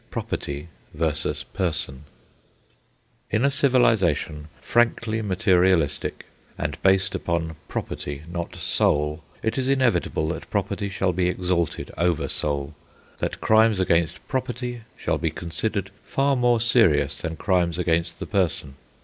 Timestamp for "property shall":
10.49-11.13, 14.27-15.19